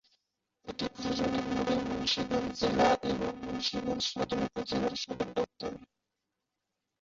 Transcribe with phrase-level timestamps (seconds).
[0.65, 5.71] এটি প্রশাসনিকভাবে মুন্সিগঞ্জ জেলা এবং মুন্সিগঞ্জ সদর উপজেলার সদরদপ্তর।